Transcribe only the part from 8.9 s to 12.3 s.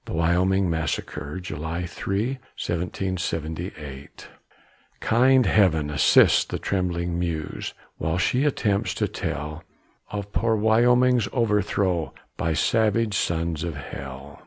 to tell Of poor Wyoming's overthrow